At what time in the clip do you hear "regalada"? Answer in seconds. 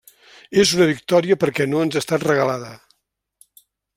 2.31-2.73